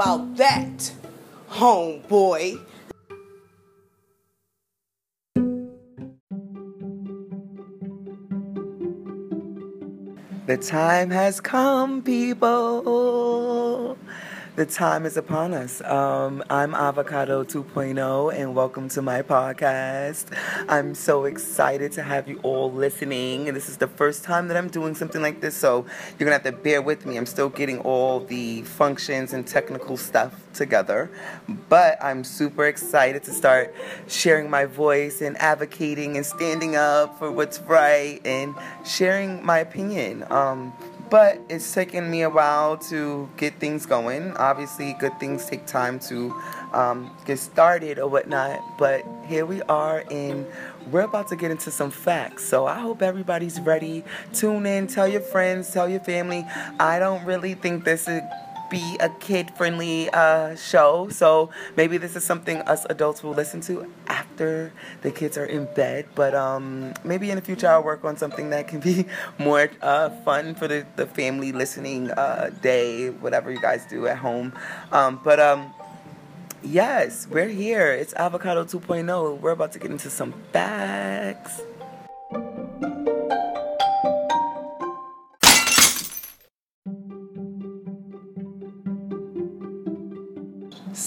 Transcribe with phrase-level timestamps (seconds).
[0.00, 0.92] about that,
[1.50, 2.58] homeboy?
[10.46, 13.98] The time has come, people.
[14.60, 15.80] The time is upon us.
[15.80, 20.26] Um, I'm Avocado 2.0, and welcome to my podcast.
[20.68, 23.48] I'm so excited to have you all listening.
[23.48, 25.86] And this is the first time that I'm doing something like this, so
[26.18, 27.16] you're gonna have to bear with me.
[27.16, 31.10] I'm still getting all the functions and technical stuff together,
[31.70, 33.74] but I'm super excited to start
[34.08, 38.54] sharing my voice and advocating and standing up for what's right and
[38.84, 40.30] sharing my opinion.
[40.30, 40.74] Um,
[41.10, 44.36] but it's taken me a while to get things going.
[44.36, 46.32] Obviously, good things take time to
[46.72, 48.60] um, get started or whatnot.
[48.78, 50.46] But here we are, and
[50.90, 52.44] we're about to get into some facts.
[52.44, 54.04] So I hope everybody's ready.
[54.32, 56.46] Tune in, tell your friends, tell your family.
[56.78, 58.22] I don't really think this is
[58.70, 61.08] be a kid friendly uh, show.
[61.10, 65.66] So maybe this is something us adults will listen to after the kids are in
[65.74, 66.06] bed.
[66.14, 69.06] But um, maybe in the future I'll work on something that can be
[69.38, 74.18] more uh, fun for the, the family listening uh, day, whatever you guys do at
[74.18, 74.52] home.
[74.92, 75.74] Um, but um,
[76.62, 77.92] yes, we're here.
[77.92, 79.40] It's Avocado 2.0.
[79.40, 81.60] We're about to get into some facts.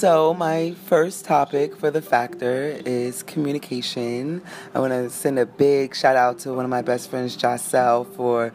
[0.03, 4.41] So, my first topic for the factor is communication.
[4.75, 8.03] I want to send a big shout out to one of my best friends, Jacelle,
[8.03, 8.51] for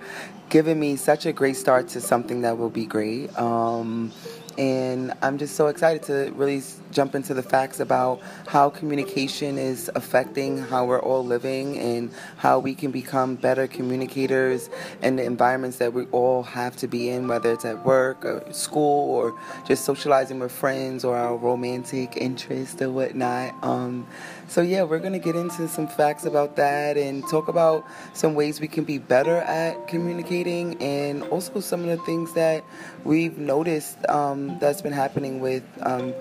[0.51, 3.35] giving me such a great start to something that will be great.
[3.39, 4.13] Um,
[4.59, 6.61] and I'm just so excited to really
[6.93, 12.59] jump into the facts about how communication is affecting how we're all living and how
[12.59, 14.71] we can become better communicators
[15.03, 18.43] in the environments that we all have to be in, whether it's at work or
[18.53, 23.55] school or just socializing with friends or our romantic interests or whatnot.
[23.63, 24.07] Um,
[24.49, 28.35] so, yeah, we're going to get into some facts about that and talk about some
[28.35, 32.65] ways we can be better at communicating and also some of the things that
[33.05, 36.15] we've noticed um, that's been happening with um,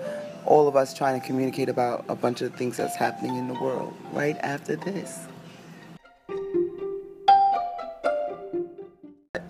[0.48, 3.54] all of us trying to communicate about a bunch of things that's happening in the
[3.54, 5.27] world right after this.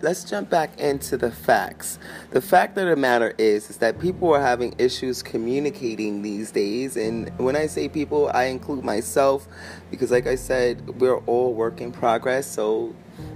[0.01, 1.99] Let's jump back into the facts.
[2.31, 6.95] The fact of the matter is, is that people are having issues communicating these days,
[6.95, 9.47] and when I say people, I include myself,
[9.91, 12.47] because like I said, we're all work in progress.
[12.47, 12.95] So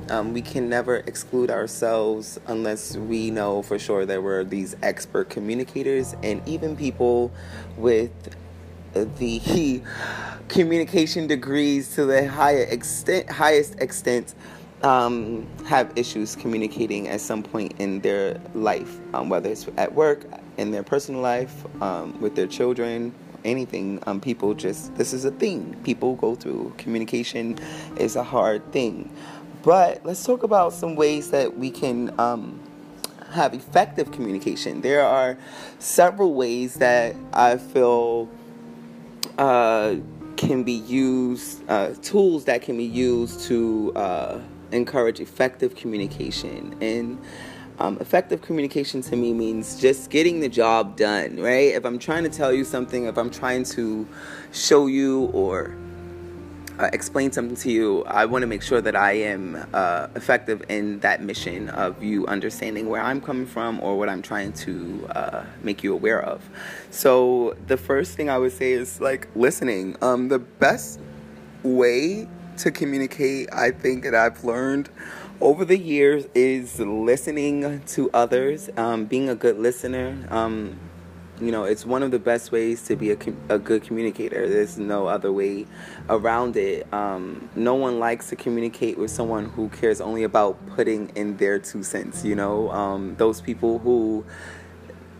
[0.10, 5.30] um, we can never exclude ourselves unless we know for sure that we're these expert
[5.30, 7.32] communicators, and even people
[7.78, 8.12] with
[8.94, 9.82] the
[10.48, 14.36] communication degrees to the higher extent, highest extent
[14.84, 20.26] um, have issues communicating at some point in their life, um, whether it's at work,
[20.58, 23.14] in their personal life, um, with their children,
[23.46, 24.02] anything.
[24.06, 25.76] Um, people just, this is a thing.
[25.84, 26.74] People go through.
[26.78, 27.58] Communication
[27.98, 29.10] is a hard thing.
[29.64, 32.60] But let's talk about some ways that we can um,
[33.32, 34.82] have effective communication.
[34.82, 35.38] There are
[35.80, 38.30] several ways that I feel.
[39.38, 39.96] Uh,
[40.36, 44.40] can be used, uh, tools that can be used to uh,
[44.74, 46.76] encourage effective communication.
[46.82, 47.22] And
[47.80, 51.74] um, effective communication to me means just getting the job done, right?
[51.74, 54.08] If I'm trying to tell you something, if I'm trying to
[54.52, 55.76] show you or
[56.80, 60.64] uh, explain something to you, I want to make sure that I am uh, effective
[60.70, 65.08] in that mission of you understanding where I'm coming from or what I'm trying to
[65.16, 66.48] uh, make you aware of.
[66.90, 69.98] So, the first thing I would say is like listening.
[70.02, 71.00] Um, the best
[71.64, 72.28] way
[72.58, 74.90] to communicate, I think that I've learned
[75.42, 80.26] over the years is listening to others, um, being a good listener.
[80.30, 80.80] Um,
[81.42, 83.18] you know, it's one of the best ways to be a,
[83.50, 84.48] a good communicator.
[84.48, 85.66] There's no other way
[86.10, 86.92] around it.
[86.94, 91.60] Um, no one likes to communicate with someone who cares only about putting in their
[91.60, 92.24] two cents.
[92.24, 94.26] You know, um, those people who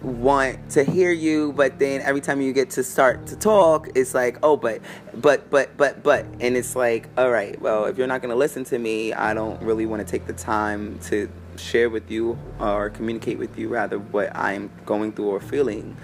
[0.04, 4.14] want to hear you but then every time you get to start to talk it's
[4.14, 4.82] like oh but
[5.14, 6.26] but but but but.
[6.42, 9.34] And it's like all right well if you're not going to listen to me i
[9.34, 13.70] don't really want to take the time to share with you or communicate with you
[13.70, 15.96] rather what i'm going through or feeling.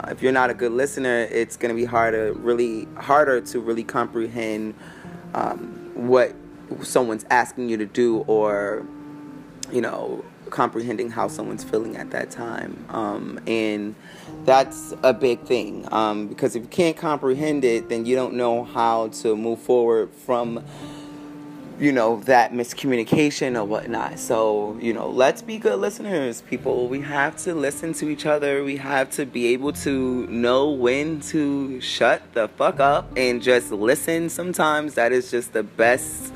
[0.00, 3.60] Uh, if you're not a good listener it's going to be harder really harder to
[3.60, 4.74] really comprehend
[5.34, 6.34] um, what
[6.82, 8.86] someone's asking you to do or
[9.70, 12.84] you know comprehending how someone's feeling at that time.
[12.90, 13.96] Um, and
[14.44, 18.62] that's a big thing um, because if you can't comprehend it, then you don't know
[18.62, 20.62] how to move forward from
[21.80, 24.16] you know, that miscommunication or whatnot.
[24.16, 26.86] So, you know, let's be good listeners, people.
[26.86, 28.62] We have to listen to each other.
[28.62, 33.72] We have to be able to know when to shut the fuck up and just
[33.72, 34.28] listen.
[34.28, 36.32] Sometimes that is just the best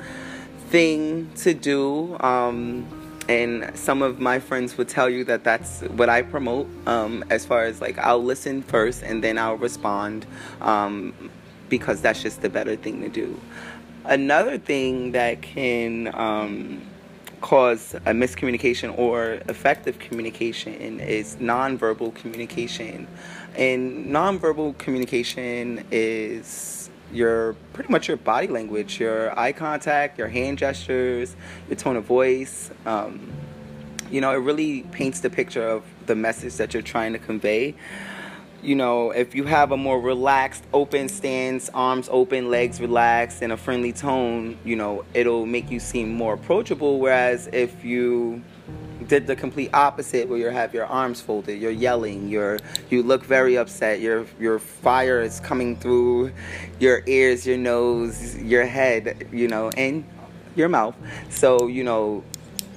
[0.71, 2.19] thing to do.
[2.19, 2.96] Um,
[3.29, 7.45] and some of my friends would tell you that that's what I promote um, as
[7.45, 10.27] far as like I'll listen first and then I'll respond
[10.61, 11.13] um,
[11.69, 13.41] because that's just the better thing to do.
[14.05, 16.81] Another thing that can um,
[17.41, 23.07] cause a miscommunication or effective communication is nonverbal communication.
[23.57, 26.86] And nonverbal communication is
[27.17, 31.35] your pretty much your body language, your eye contact, your hand gestures,
[31.69, 32.71] your tone of voice.
[32.85, 33.33] Um,
[34.11, 37.75] you know, it really paints the picture of the message that you're trying to convey
[38.67, 43.53] you know, if you have a more relaxed, open stance, arms open, legs relaxed, and
[43.53, 46.99] a friendly tone, you know, it'll make you seem more approachable.
[46.99, 48.43] Whereas if you
[49.09, 52.59] did the complete opposite, where you have your arms folded, you're yelling, you're
[52.91, 56.33] you look very upset, your your fire is coming through
[56.79, 60.05] your ears, your nose, your head, you know, and
[60.55, 60.97] your mouth.
[61.31, 62.25] So you know,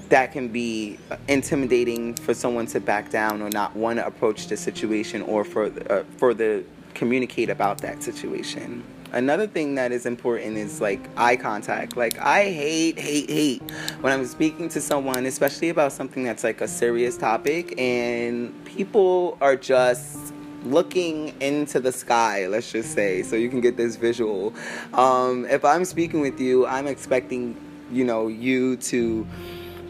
[0.09, 4.57] that can be intimidating for someone to back down or not want to approach the
[4.57, 6.63] situation or further uh, further
[6.93, 8.83] communicate about that situation.
[9.11, 11.97] Another thing that is important is like eye contact.
[11.97, 13.71] Like I hate, hate, hate
[14.01, 19.37] when I'm speaking to someone, especially about something that's like a serious topic, and people
[19.41, 20.33] are just
[20.63, 24.53] looking into the sky, let's just say, so you can get this visual.
[24.93, 27.55] Um, if I'm speaking with you, I'm expecting,
[27.91, 29.25] you know, you to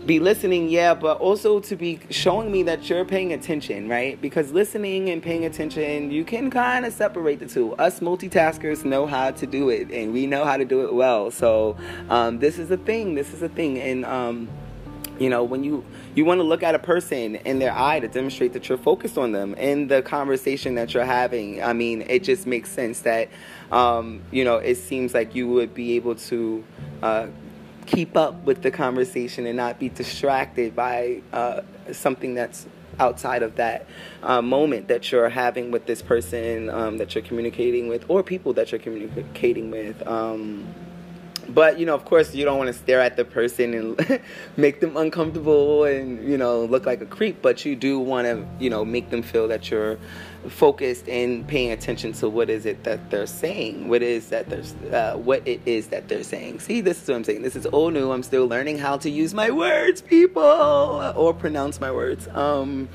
[0.10, 4.20] be listening, yeah, but also to be showing me that you're paying attention, right?
[4.20, 7.76] Because listening and paying attention, you can kind of separate the two.
[7.76, 11.30] Us multitaskers know how to do it, and we know how to do it well.
[11.30, 11.78] So
[12.10, 13.14] um, this is a thing.
[13.14, 14.50] This is a thing, and um,
[15.20, 15.86] you know when you
[16.16, 19.20] you want to look at a person in their eye to demonstrate that you're focused
[19.20, 21.62] on them in the conversation that you're having.
[21.62, 23.30] I mean, it just makes sense that
[23.72, 26.64] um, you know it seems like you would be able to.
[27.04, 27.28] Uh,
[27.90, 32.68] keep up with the conversation and not be distracted by uh, something that's
[33.00, 33.88] outside of that
[34.24, 38.54] uh, moment that you're having with this person um, that you're communicating with or people
[38.54, 40.06] that you're communicating with.
[40.08, 40.68] Um,
[41.54, 44.22] but you know, of course, you don't want to stare at the person and
[44.58, 47.42] make them uncomfortable and you know look like a creep.
[47.42, 49.98] But you do want to you know make them feel that you're
[50.48, 54.74] focused and paying attention to what is it that they're saying, what is that there's
[54.94, 56.60] uh, what it is that they're saying.
[56.60, 57.42] See, this is what I'm saying.
[57.42, 58.12] This is all new.
[58.12, 62.28] I'm still learning how to use my words, people, or pronounce my words.
[62.30, 62.88] Um,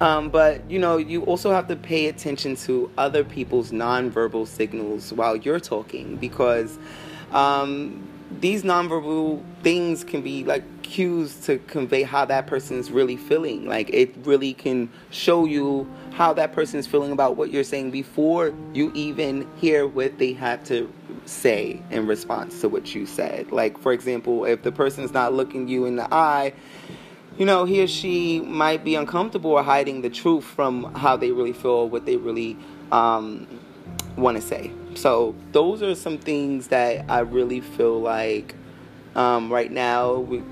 [0.00, 5.12] um, but you know, you also have to pay attention to other people's nonverbal signals
[5.12, 6.78] while you're talking because
[7.32, 8.08] um,
[8.40, 13.66] these nonverbal things can be like cues to convey how that person is really feeling.
[13.66, 17.90] Like it really can show you how that person is feeling about what you're saying
[17.92, 20.92] before you even hear what they have to
[21.24, 23.52] say in response to what you said.
[23.52, 26.52] Like for example, if the person's not looking you in the eye,
[27.38, 31.30] you know, he or she might be uncomfortable or hiding the truth from how they
[31.30, 32.56] really feel, what they really
[32.92, 33.46] um,
[34.20, 34.70] want to say.
[34.94, 38.54] So those are some things that I really feel like
[39.14, 40.42] um, right now we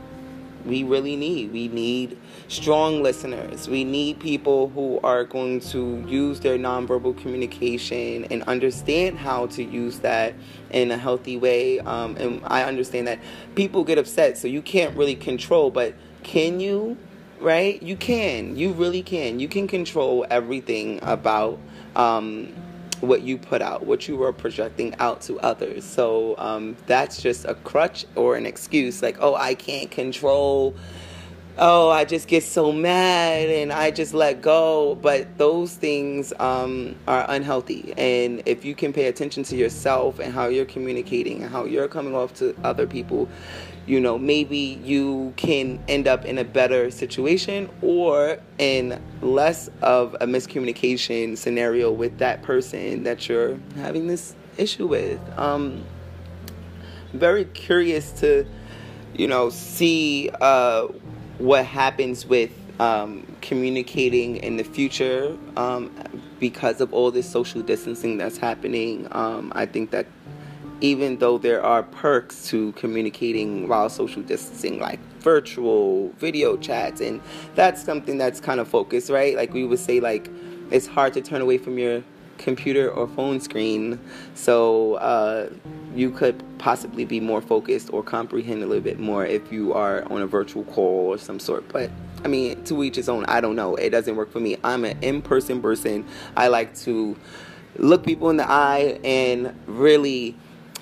[0.65, 1.53] we really need.
[1.53, 2.19] We need
[2.49, 3.69] strong listeners.
[3.69, 9.65] We need people who are going to use their nonverbal communication and understand how to
[9.65, 10.35] use that
[10.71, 11.79] in a healthy way.
[11.81, 13.21] Um, and I understand that
[13.55, 16.97] people get upset, so you can't really control, but can you?
[17.41, 17.81] Right?
[17.81, 18.57] You can.
[18.57, 19.39] You really can.
[19.39, 21.59] You can control everything about.
[21.95, 22.53] Um,
[23.01, 25.85] what you put out, what you are projecting out to others.
[25.85, 30.75] So um, that's just a crutch or an excuse like, oh, I can't control.
[31.61, 34.95] Oh, I just get so mad and I just let go.
[35.03, 37.93] But those things um, are unhealthy.
[37.97, 41.89] And if you can pay attention to yourself and how you're communicating and how you're
[41.89, 43.29] coming off to other people,
[43.89, 50.15] you know, maybe you can end up in a better situation or in less of
[50.21, 55.21] a miscommunication scenario with that person that you're having this issue with.
[55.37, 55.85] Um,
[57.15, 58.47] very curious to,
[59.17, 60.87] you know, see uh,
[61.39, 65.93] what happens with um, communicating in the future um,
[66.39, 69.09] because of all this social distancing that's happening.
[69.13, 70.07] Um, I think that
[70.81, 77.21] even though there are perks to communicating while social distancing, like virtual video chats, and
[77.57, 79.37] that's something that's kind of focused, right?
[79.37, 80.31] Like we would say, like
[80.71, 82.05] it's hard to turn away from your
[82.39, 84.01] computer or phone screen.
[84.35, 85.51] So uh,
[85.95, 90.05] you could possibly be more focused or comprehend a little bit more if you are
[90.11, 91.69] on a virtual call or some sort.
[91.69, 91.91] But
[92.25, 93.25] I mean, to each his own.
[93.27, 93.77] I don't know.
[93.77, 94.57] It doesn't work for me.
[94.65, 96.07] I'm an in person person.
[96.37, 97.17] I like to
[97.77, 100.35] look people in the eye and really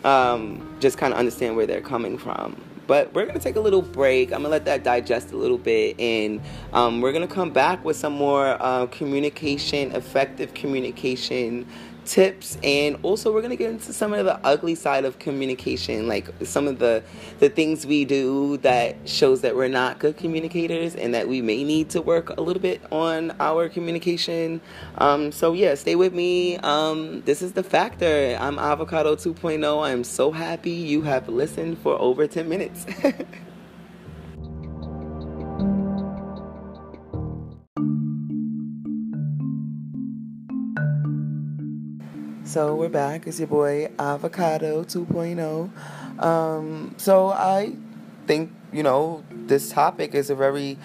[0.05, 2.61] um, just kind of understand where they're coming from.
[2.87, 4.33] But we're going to take a little break.
[4.33, 5.99] I'm going to let that digest a little bit.
[6.01, 6.41] And
[6.73, 11.67] um, we're going to come back with some more uh, communication, effective communication
[12.07, 16.07] tips and also we're going to get into some of the ugly side of communication
[16.07, 17.03] like some of the
[17.41, 21.65] the things we do that shows that we're not good communicators and that we may
[21.65, 24.61] need to work a little bit on our communication.
[24.99, 26.57] Um, so yeah stay with me.
[26.59, 28.37] Um, this is the factor.
[28.41, 32.87] I'm avocado 2.0 i'm so happy you have listened for over 10 minutes
[42.57, 43.27] So we're back.
[43.27, 46.25] It's your boy Avocado 2.0.
[46.25, 47.75] Um, so I
[48.27, 50.79] think you know this topic is a very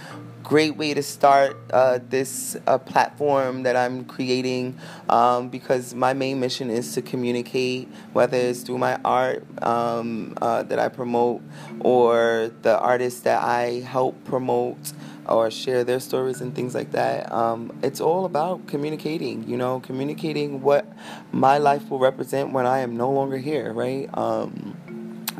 [0.43, 6.41] great way to start uh, this uh, platform that I'm creating um, because my main
[6.41, 11.41] mission is to communicate, whether it's through my art um, uh, that I promote
[11.79, 14.91] or the artists that I help promote
[15.27, 17.31] or share their stories and things like that.
[17.31, 20.85] Um, it's all about communicating, you know, communicating what
[21.31, 24.09] my life will represent when I am no longer here, right?
[24.17, 24.77] Um,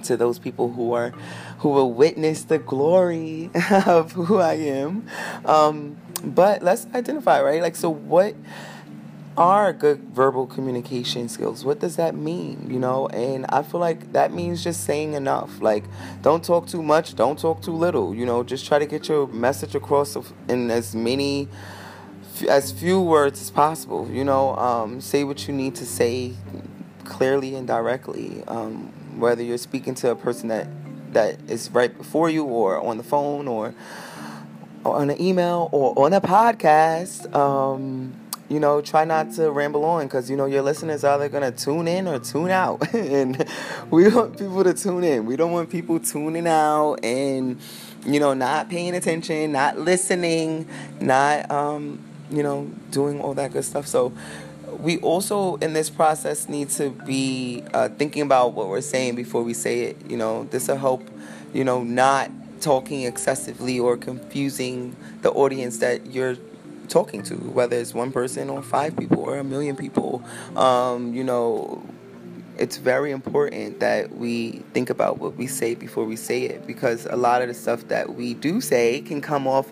[0.04, 1.10] to those people who are
[1.60, 3.50] who will witness the glory
[3.86, 5.08] of who I am.
[5.46, 7.62] Um, but let's identify, right?
[7.62, 8.36] Like, so what
[9.42, 11.66] are good verbal communication skills.
[11.66, 12.70] What does that mean?
[12.70, 15.60] You know, and I feel like that means just saying enough.
[15.62, 15.84] Like,
[16.22, 18.14] don't talk too much, don't talk too little.
[18.14, 20.16] You know, just try to get your message across
[20.48, 21.48] in as many,
[22.48, 24.08] as few words as possible.
[24.12, 26.34] You know, um, say what you need to say
[27.04, 28.44] clearly and directly.
[28.48, 30.68] Um, whether you're speaking to a person that
[31.14, 33.74] that is right before you, or on the phone, or,
[34.86, 37.36] or on an email, or on a podcast.
[37.36, 38.21] Um,
[38.52, 41.52] you know, try not to ramble on because, you know, your listeners are either to
[41.52, 42.94] tune in or tune out.
[42.94, 43.46] and
[43.90, 45.26] we want people to tune in.
[45.26, 47.58] We don't want people tuning out and,
[48.06, 50.68] you know, not paying attention, not listening,
[51.00, 53.88] not, um, you know, doing all that good stuff.
[53.88, 54.12] So,
[54.80, 59.44] we also in this process need to be uh, thinking about what we're saying before
[59.44, 59.98] we say it.
[60.10, 61.08] You know, this will help,
[61.54, 66.36] you know, not talking excessively or confusing the audience that you're
[66.92, 70.24] talking to, whether it's one person or five people or a million people.
[70.56, 71.84] Um, you know,
[72.58, 77.06] it's very important that we think about what we say before we say it because
[77.06, 79.72] a lot of the stuff that we do say can come off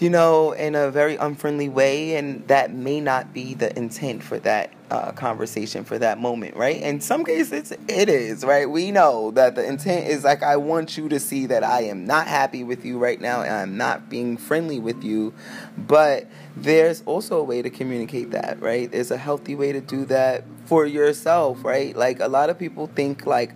[0.00, 4.38] you know, in a very unfriendly way, and that may not be the intent for
[4.40, 6.80] that uh, conversation for that moment, right?
[6.80, 8.70] In some cases, it is, right?
[8.70, 12.06] We know that the intent is like, I want you to see that I am
[12.06, 15.34] not happy with you right now, and I'm not being friendly with you,
[15.76, 16.26] but
[16.62, 18.90] there's also a way to communicate that, right?
[18.90, 21.96] There's a healthy way to do that for yourself, right?
[21.96, 23.52] Like, a lot of people think, like,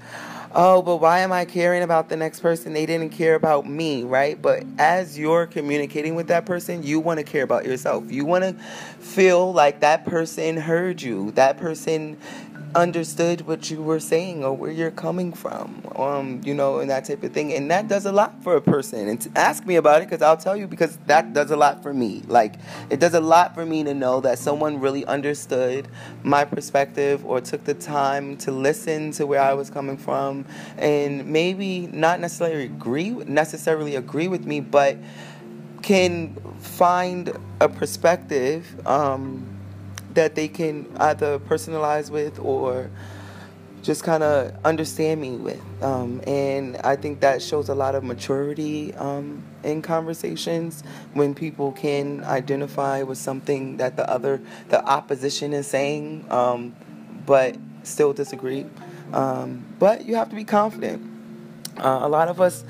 [0.55, 2.73] oh, but why am I caring about the next person?
[2.73, 4.41] They didn't care about me, right?
[4.41, 8.11] But as you're communicating with that person, you want to care about yourself.
[8.11, 8.53] You want to
[9.01, 12.17] feel like that person heard you, that person
[12.75, 17.05] understood what you were saying or where you're coming from, um, you know, and that
[17.05, 17.53] type of thing.
[17.53, 19.09] And that does a lot for a person.
[19.09, 21.93] And ask me about it because I'll tell you because that does a lot for
[21.93, 22.23] me.
[22.27, 22.55] Like,
[22.91, 25.89] it does a lot for me to know that someone really understood
[26.23, 30.47] my perspective or took the time to listen to where I was coming from
[30.79, 34.97] and maybe not necessarily agree necessarily agree with me, but
[35.83, 38.87] can find a perspective.
[38.87, 39.52] Um,
[40.15, 42.91] that they can either personalize with or
[43.83, 45.61] just kind of understand me with.
[45.83, 51.73] Um, and I think that shows a lot of maturity um, in conversations when people
[51.73, 56.75] can identify with something that the other, the opposition is saying, um,
[57.27, 58.67] but still disagree.
[59.13, 61.11] Um, but you have to be confident.
[61.77, 62.65] Uh, a lot of us,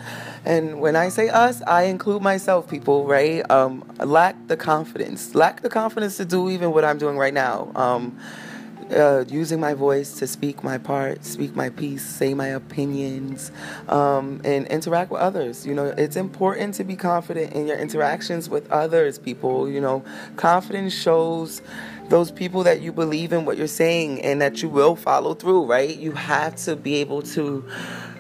[0.45, 3.49] and when I say us, I include myself, people, right?
[3.51, 7.71] Um, lack the confidence, lack the confidence to do even what I'm doing right now.
[7.75, 8.19] Um,
[8.91, 13.51] uh, using my voice to speak my part, speak my piece, say my opinions,
[13.89, 15.67] um, and interact with others.
[15.67, 19.69] You know, it's important to be confident in your interactions with others, people.
[19.69, 20.05] You know,
[20.37, 21.63] confidence shows
[22.09, 25.65] those people that you believe in what you're saying and that you will follow through,
[25.67, 25.97] right?
[25.97, 27.65] You have to be able to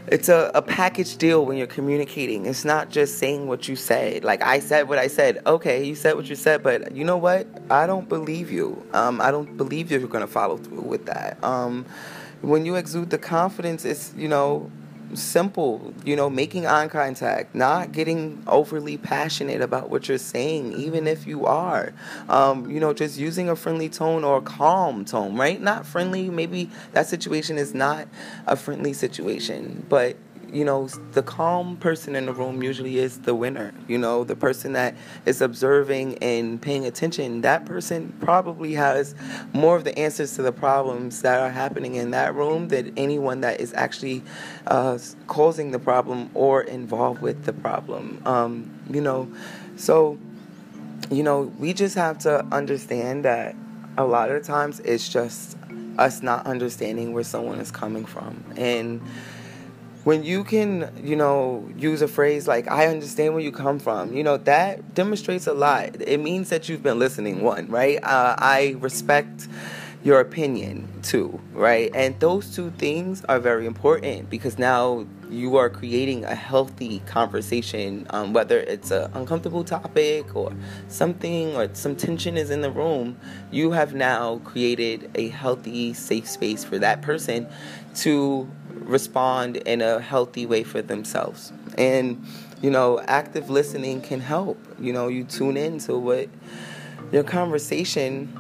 [0.08, 2.46] it's a, a package deal when you're communicating.
[2.46, 4.24] It's not just saying what you said.
[4.24, 5.40] Like I said what I said.
[5.46, 7.46] Okay, you said what you said, but you know what?
[7.70, 8.84] I don't believe you.
[8.92, 11.42] Um, I don't believe you're gonna follow through with that.
[11.44, 11.86] Um,
[12.40, 14.70] when you exude the confidence, it's you know
[15.14, 21.06] simple, you know, making eye contact, not getting overly passionate about what you're saying, even
[21.06, 21.92] if you are.
[22.28, 25.60] Um, you know, just using a friendly tone or a calm tone, right?
[25.60, 28.08] Not friendly, maybe that situation is not
[28.46, 30.16] a friendly situation, but
[30.52, 33.72] you know, the calm person in the room usually is the winner.
[33.88, 34.94] You know, the person that
[35.24, 39.14] is observing and paying attention, that person probably has
[39.54, 43.40] more of the answers to the problems that are happening in that room than anyone
[43.40, 44.22] that is actually
[44.66, 48.20] uh, causing the problem or involved with the problem.
[48.26, 49.32] Um, you know,
[49.76, 50.18] so,
[51.10, 53.56] you know, we just have to understand that
[53.96, 55.56] a lot of times it's just
[55.98, 58.44] us not understanding where someone is coming from.
[58.56, 59.00] And,
[60.04, 64.14] when you can, you know, use a phrase like "I understand where you come from,"
[64.14, 66.00] you know, that demonstrates a lot.
[66.00, 67.42] It means that you've been listening.
[67.42, 68.02] One, right?
[68.02, 69.48] Uh, I respect
[70.04, 71.90] your opinion too, right?
[71.94, 78.06] And those two things are very important because now you are creating a healthy conversation,
[78.10, 80.52] um, whether it's an uncomfortable topic or
[80.88, 83.16] something or some tension is in the room.
[83.52, 87.46] You have now created a healthy, safe space for that person
[87.96, 88.48] to
[88.82, 91.52] respond in a healthy way for themselves.
[91.78, 92.24] And,
[92.60, 94.58] you know, active listening can help.
[94.78, 96.28] You know, you tune in to what
[97.12, 98.32] your conversation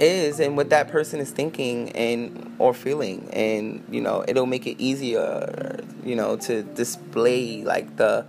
[0.00, 4.66] is and what that person is thinking and or feeling and you know it'll make
[4.66, 8.26] it easier you know to display like the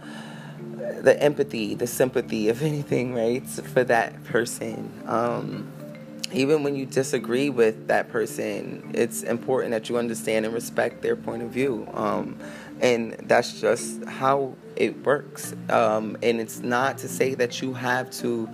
[1.01, 5.67] the empathy the sympathy if anything right for that person um
[6.35, 11.15] even when you disagree with that person, it's important that you understand and respect their
[11.15, 11.87] point of view.
[11.93, 12.37] Um,
[12.81, 15.53] and that's just how it works.
[15.69, 18.49] Um, and it's not to say that you have to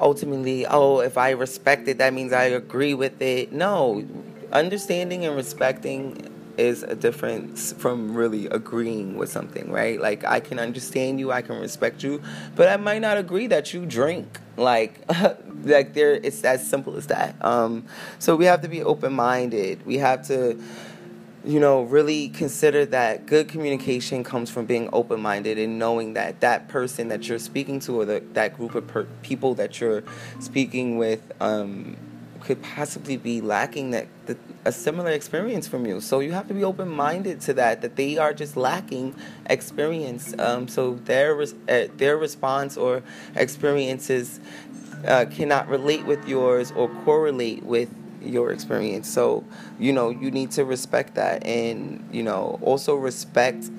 [0.00, 3.52] ultimately, oh, if I respect it, that means I agree with it.
[3.52, 4.04] No,
[4.52, 10.00] understanding and respecting is a difference from really agreeing with something, right?
[10.00, 12.22] Like I can understand you, I can respect you,
[12.56, 14.40] but I might not agree that you drink.
[14.56, 15.00] Like
[15.64, 17.34] like there it's as simple as that.
[17.44, 17.84] Um
[18.18, 19.86] so we have to be open-minded.
[19.86, 20.60] We have to
[21.44, 26.40] you know, really consider that good communication comes from being open minded and knowing that
[26.40, 30.02] that person that you're speaking to or the, that group of per- people that you're
[30.40, 31.96] speaking with um,
[32.48, 34.06] could possibly be lacking that,
[34.64, 36.00] a similar experience from you.
[36.00, 37.82] So you have to be open minded to that.
[37.82, 40.34] That they are just lacking experience.
[40.38, 43.02] Um, so their res- uh, their response or
[43.36, 44.40] experiences
[45.06, 47.90] uh, cannot relate with yours or correlate with
[48.22, 49.10] your experience.
[49.10, 49.44] So
[49.78, 53.70] you know you need to respect that, and you know also respect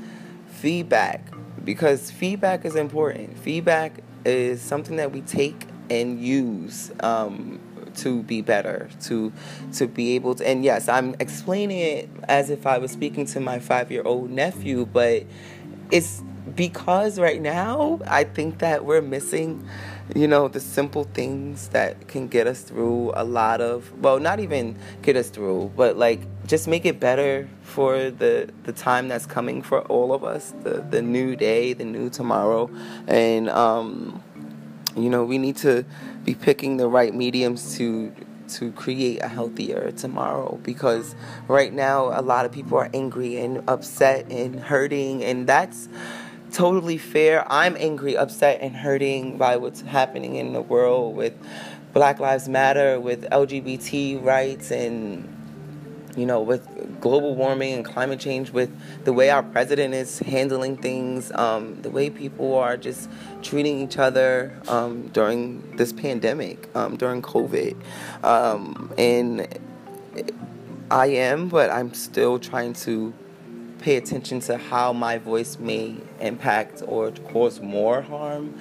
[0.61, 1.21] feedback
[1.65, 3.35] because feedback is important.
[3.39, 6.91] Feedback is something that we take and use.
[6.99, 7.59] Um,
[7.97, 9.31] to be better, to
[9.73, 10.47] to be able to.
[10.47, 14.29] And yes, I'm explaining it as if I was speaking to my five year old
[14.29, 15.23] nephew, but
[15.91, 16.21] it's
[16.55, 19.67] because right now I think that we're missing,
[20.15, 24.39] you know, the simple things that can get us through a lot of well, not
[24.39, 29.25] even get us through, but like just make it better for the the time that's
[29.25, 32.69] coming for all of us, the the new day, the new tomorrow,
[33.07, 34.21] and um,
[34.95, 35.85] you know, we need to
[36.23, 38.13] be picking the right mediums to
[38.49, 41.13] to create a healthier tomorrow because
[41.47, 45.87] right now a lot of people are angry and upset and hurting and that's
[46.51, 47.45] totally fair.
[47.51, 51.33] I'm angry, upset and hurting by what's happening in the world with
[51.93, 55.27] Black Lives Matter, with LGBT rights and
[56.19, 58.69] you know, with global warming and climate change, with
[59.05, 63.09] the way our president is handling things, um, the way people are just
[63.41, 67.75] treating each other um, during this pandemic, um, during COVID.
[68.23, 69.47] Um, and
[70.91, 73.13] I am, but I'm still trying to
[73.79, 78.59] pay attention to how my voice may impact or cause more harm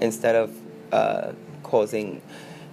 [0.00, 0.54] instead of
[0.92, 2.20] uh, causing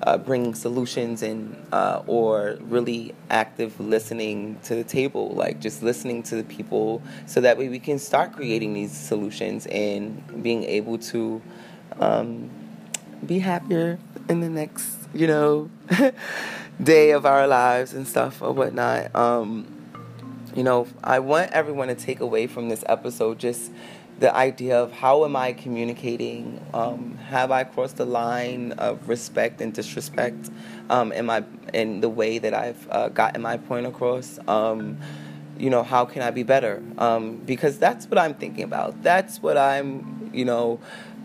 [0.06, 6.22] uh, bringing solutions and uh, or really active listening to the table like just listening
[6.22, 10.98] to the people so that way we can start creating these solutions and being able
[10.98, 11.42] to
[12.00, 12.50] um,
[13.26, 13.98] be happier
[14.30, 15.70] in the next you know
[16.84, 19.14] day of our lives and stuff or whatnot.
[19.16, 19.76] Um,
[20.56, 23.72] you know i want everyone to take away from this episode just
[24.20, 26.66] the idea of how am I communicating?
[26.74, 30.50] Um, have I crossed the line of respect and disrespect
[30.90, 34.40] um, in my in the way that I've uh, gotten my point across?
[34.48, 34.98] Um,
[35.58, 36.82] you know, how can I be better?
[36.98, 39.02] Um, because that's what I'm thinking about.
[39.04, 40.80] That's what I'm, you know,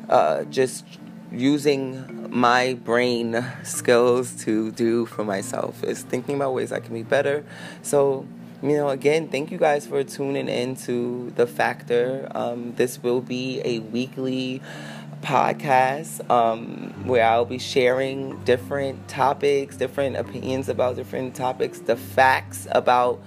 [0.09, 0.85] uh, just
[1.33, 7.03] using my brain skills to do for myself is thinking about ways I can be
[7.03, 7.45] better.
[7.83, 8.27] So,
[8.63, 12.29] you know, again, thank you guys for tuning in to The Factor.
[12.35, 14.61] Um, this will be a weekly
[15.23, 22.67] podcast um, where I'll be sharing different topics, different opinions about different topics, the facts
[22.71, 23.23] about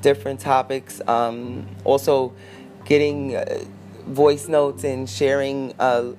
[0.00, 1.00] different topics.
[1.06, 2.32] Um, also,
[2.84, 3.64] getting uh,
[4.06, 6.12] voice notes and sharing uh,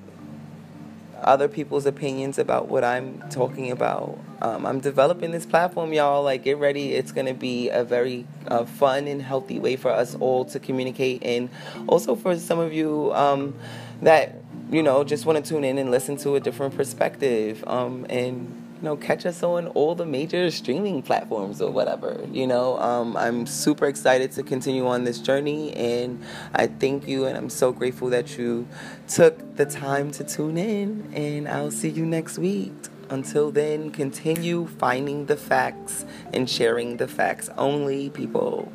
[1.23, 4.17] other people's opinions about what I'm talking about.
[4.41, 6.23] Um, I'm developing this platform, y'all.
[6.23, 6.93] Like, get ready.
[6.93, 10.59] It's going to be a very uh, fun and healthy way for us all to
[10.59, 11.23] communicate.
[11.23, 11.49] And
[11.87, 13.55] also for some of you um,
[14.01, 14.35] that,
[14.69, 17.63] you know, just want to tune in and listen to a different perspective.
[17.67, 22.23] Um, and know, catch us on all the major streaming platforms or whatever.
[22.31, 26.21] You know, um, I'm super excited to continue on this journey, and
[26.53, 28.67] I thank you, and I'm so grateful that you
[29.07, 31.11] took the time to tune in.
[31.13, 32.73] And I'll see you next week.
[33.09, 38.71] Until then, continue finding the facts and sharing the facts only, people.